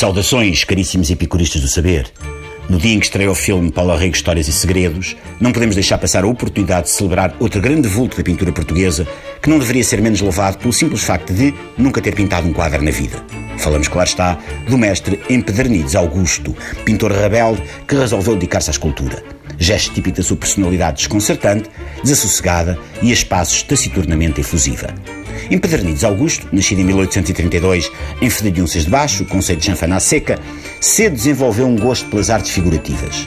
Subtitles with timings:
[0.00, 2.10] Saudações, caríssimos epicuristas do saber.
[2.70, 5.98] No dia em que estreia o filme Paulo Rego Histórias e Segredos, não podemos deixar
[5.98, 9.06] passar a oportunidade de celebrar outro grande vulto da pintura portuguesa
[9.42, 12.82] que não deveria ser menos louvado pelo simples facto de nunca ter pintado um quadro
[12.82, 13.22] na vida.
[13.58, 19.22] Falamos, claro está, do mestre Empedernides Augusto, pintor rebelde que resolveu dedicar-se à escultura.
[19.58, 21.68] Gesto típico da sua personalidade desconcertante,
[22.02, 24.94] desassossegada e a espaços taciturnamente efusiva.
[25.50, 27.90] Empedernides Augusto, nascido em 1832
[28.22, 30.38] em Federiunças de Baixo, Conselho de Chanfana Seca,
[30.80, 33.26] cedo desenvolveu um gosto pelas artes figurativas.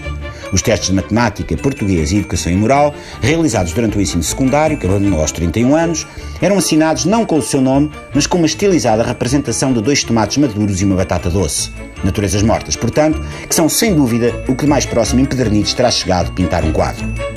[0.54, 4.86] Os testes de matemática, português e educação e moral, realizados durante o ensino secundário, que
[4.86, 6.08] abandonou aos 31 anos,
[6.42, 10.38] eram assinados não com o seu nome, mas com uma estilizada representação de dois tomates
[10.38, 11.72] maduros e uma batata doce.
[12.04, 13.20] Naturezas mortas, portanto,
[13.50, 17.33] que são sem dúvida o que mais próximo Empedernides terá chegado a pintar um quadro.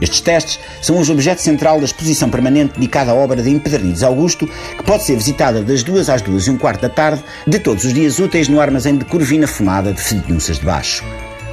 [0.00, 4.46] Estes testes são o objeto central da exposição permanente dedicada à obra de Empedernides Augusto,
[4.46, 7.84] que pode ser visitada das duas às duas e um quarto da tarde de todos
[7.84, 11.04] os dias úteis no armazém de Corvina Fumada de Fedinhuças de Baixo.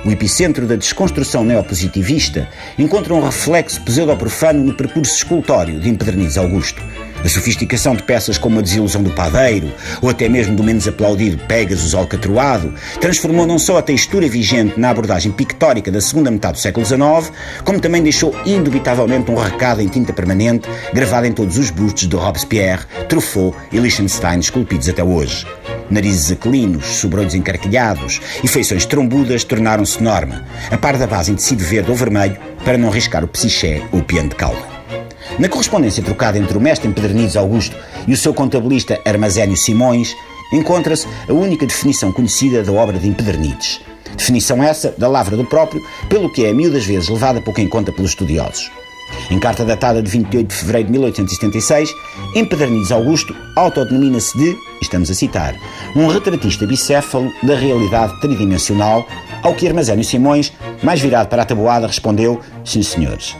[0.03, 6.81] O epicentro da desconstrução neopositivista encontra um reflexo pseudo-profano no percurso escultório de Empedernides Augusto.
[7.23, 11.38] A sofisticação de peças como a desilusão do padeiro, ou até mesmo do menos aplaudido
[11.45, 16.59] Pegasus alcatroado, transformou não só a textura vigente na abordagem pictórica da segunda metade do
[16.59, 17.31] século XIX,
[17.63, 22.16] como também deixou indubitavelmente um recado em tinta permanente, gravado em todos os bustos de
[22.16, 25.45] Robespierre, Truffaut e Liechtenstein esculpidos até hoje.
[25.91, 31.63] Narizes aquilinos, sobrolhos encarquilhados e feições trombudas tornaram-se norma, a par da base em tecido
[31.63, 34.70] verde ou vermelho, para não riscar o psiché ou o piano de cauda.
[35.40, 37.76] Na correspondência trocada entre o mestre Empedernides Augusto
[38.08, 40.16] e o seu contabilista Armazénio Simões,
[40.54, 43.82] encontra-se a única definição conhecida da obra de Empedernides.
[44.16, 47.68] Definição essa da lavra do próprio, pelo que é a miúdas vezes levada pouco em
[47.68, 48.70] conta pelos estudiosos.
[49.30, 51.94] Em carta datada de 28 de fevereiro de 1876,
[52.36, 55.56] Empedernides Augusto autodenomina-se de, estamos a citar,
[55.96, 59.06] um retratista bicéfalo da realidade tridimensional,
[59.42, 60.53] ao que Armazénio Simões,
[60.84, 63.36] mais virado para a tabuada, respondeu: Sim, senhores.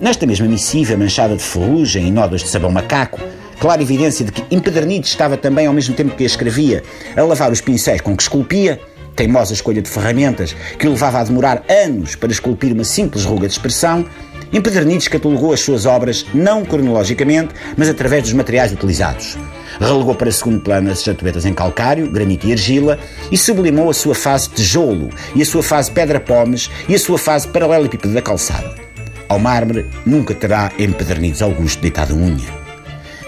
[0.00, 3.20] Nesta mesma missiva, manchada de ferrugem e nódoas de sabão macaco,
[3.58, 6.82] clara evidência de que Empedernides estava também, ao mesmo tempo que a escrevia,
[7.16, 8.80] a lavar os pincéis com que esculpia,
[9.14, 13.46] teimosa escolha de ferramentas que o levava a demorar anos para esculpir uma simples ruga
[13.46, 14.04] de expressão,
[14.52, 19.36] Empedernides catalogou as suas obras não cronologicamente, mas através dos materiais utilizados.
[19.80, 22.96] Relegou para segundo plano as estatuetas em calcário, granito e argila
[23.32, 27.48] e sublimou a sua fase tijolo e a sua fase pedra-pomes e a sua fase
[27.48, 28.83] paralelepípedo da calçada.
[29.28, 32.64] Ao mármore nunca terá empedernidos Augusto deitado unha.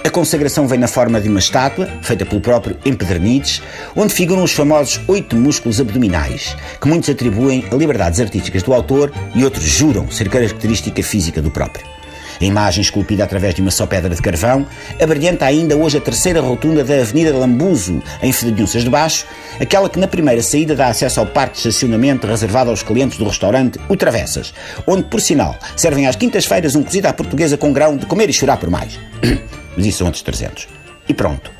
[0.04, 3.60] A consagração vem na forma de uma estátua, feita pelo próprio Empedernides,
[3.96, 9.12] onde figuram os famosos oito músculos abdominais, que muitos atribuem a liberdades artísticas do autor
[9.34, 11.95] e outros juram ser característica física do próprio.
[12.40, 14.66] A imagem esculpida através de uma só pedra de carvão
[15.00, 19.26] abrilhanta ainda hoje a terceira rotunda da Avenida Lambuzo, em Federiunças de Baixo,
[19.60, 23.24] aquela que na primeira saída dá acesso ao parque de estacionamento reservado aos clientes do
[23.24, 24.52] restaurante O Travessas,
[24.86, 28.32] onde, por sinal, servem às quintas-feiras um cozido à portuguesa com grão de comer e
[28.32, 28.98] chorar por mais.
[29.76, 30.68] Mas isso são outros 300.
[31.08, 31.50] E pronto.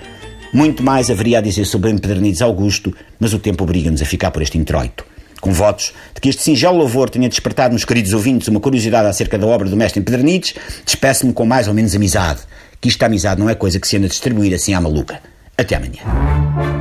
[0.52, 4.40] Muito mais haveria a dizer sobre Empedernides Augusto, mas o tempo obriga-nos a ficar por
[4.40, 5.04] este introito
[5.40, 9.38] com votos de que este singelo louvor tenha despertado nos queridos ouvintes uma curiosidade acerca
[9.38, 10.54] da obra do mestre Empedernides,
[10.84, 12.40] despeço-me com mais ou menos amizade,
[12.80, 15.20] que esta amizade não é coisa que se anda a distribuir assim à maluca.
[15.56, 16.75] Até amanhã.